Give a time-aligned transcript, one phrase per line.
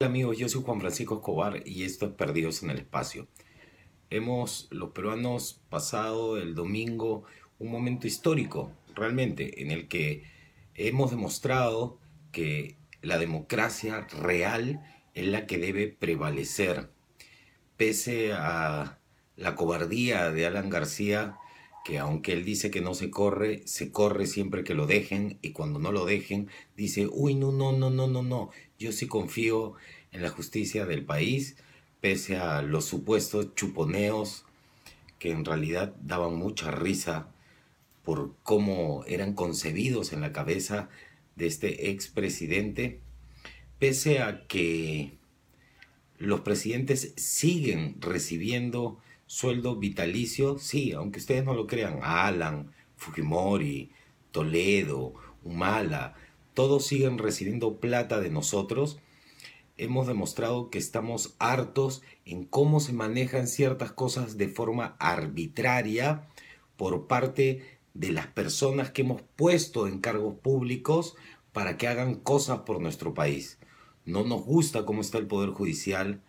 [0.00, 3.26] Hola amigos, yo soy Juan Francisco Escobar y esto es Perdidos en el Espacio.
[4.10, 7.24] Hemos, los peruanos, pasado el domingo
[7.58, 10.22] un momento histórico, realmente, en el que
[10.76, 11.98] hemos demostrado
[12.30, 14.80] que la democracia real
[15.14, 16.92] es la que debe prevalecer.
[17.76, 19.00] Pese a
[19.34, 21.38] la cobardía de Alan García,
[21.88, 25.52] que aunque él dice que no se corre, se corre siempre que lo dejen y
[25.52, 29.72] cuando no lo dejen dice, uy, no, no, no, no, no, no, yo sí confío
[30.12, 31.56] en la justicia del país,
[32.02, 34.44] pese a los supuestos chuponeos
[35.18, 37.30] que en realidad daban mucha risa
[38.04, 40.90] por cómo eran concebidos en la cabeza
[41.36, 43.00] de este expresidente,
[43.78, 45.16] pese a que
[46.18, 53.92] los presidentes siguen recibiendo sueldo vitalicio, sí, aunque ustedes no lo crean, Alan, Fujimori,
[54.32, 55.14] Toledo,
[55.44, 56.14] Humala,
[56.54, 58.98] todos siguen recibiendo plata de nosotros,
[59.76, 66.26] hemos demostrado que estamos hartos en cómo se manejan ciertas cosas de forma arbitraria
[66.76, 71.16] por parte de las personas que hemos puesto en cargos públicos
[71.52, 73.58] para que hagan cosas por nuestro país.
[74.04, 76.22] No nos gusta cómo está el Poder Judicial,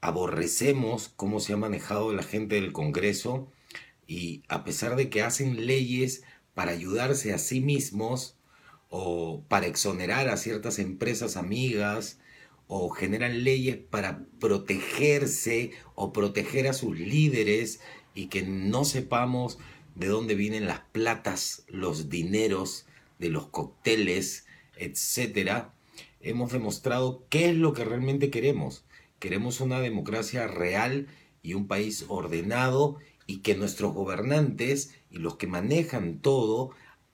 [0.00, 3.50] aborrecemos cómo se ha manejado la gente del Congreso
[4.06, 6.22] y a pesar de que hacen leyes
[6.54, 8.36] para ayudarse a sí mismos
[8.90, 12.18] o para exonerar a ciertas empresas amigas
[12.66, 17.80] o generan leyes para protegerse o proteger a sus líderes
[18.14, 19.58] y que no sepamos
[19.94, 22.86] de dónde vienen las platas, los dineros
[23.18, 25.74] de los cócteles, etcétera,
[26.20, 28.84] hemos demostrado qué es lo que realmente queremos
[29.18, 31.08] Queremos una democracia real
[31.42, 36.70] y un país ordenado y que nuestros gobernantes y los que manejan todo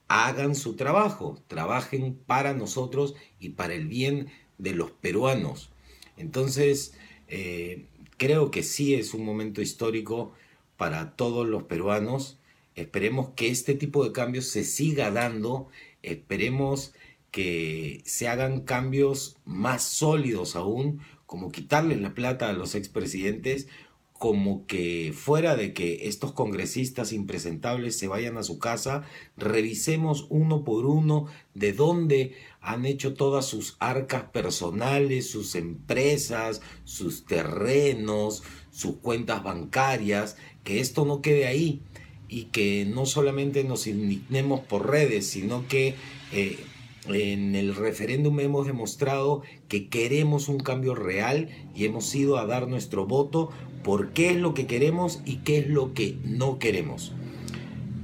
[0.09, 5.71] hagan su trabajo, trabajen para nosotros y para el bien de los peruanos.
[6.17, 6.95] Entonces,
[7.29, 10.33] eh, creo que sí es un momento histórico
[10.77, 12.39] para todos los peruanos.
[12.75, 15.69] Esperemos que este tipo de cambios se siga dando,
[16.03, 16.95] esperemos
[17.31, 21.01] que se hagan cambios más sólidos aún,
[21.35, 23.67] como quitarles la plata a los expresidentes,
[24.13, 29.03] como que fuera de que estos congresistas impresentables se vayan a su casa,
[29.37, 37.27] revisemos uno por uno de dónde han hecho todas sus arcas personales, sus empresas, sus
[37.27, 41.83] terrenos, sus cuentas bancarias, que esto no quede ahí
[42.29, 45.97] y que no solamente nos indignemos por redes, sino que
[46.31, 46.65] eh,
[47.09, 52.69] en el referéndum hemos demostrado que queremos un cambio real y hemos ido a dar
[52.69, 53.51] nuestro voto
[53.83, 57.13] por qué es lo que queremos y qué es lo que no queremos.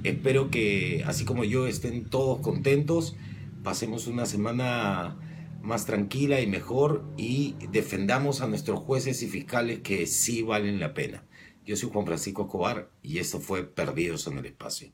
[0.02, 3.16] Espero que, así como yo, estén todos contentos,
[3.62, 5.16] pasemos una semana
[5.62, 10.94] más tranquila y mejor y defendamos a nuestros jueces y fiscales que sí valen la
[10.94, 11.24] pena.
[11.66, 14.88] Yo soy Juan Francisco Escobar y esto fue Perdidos en el Espacio.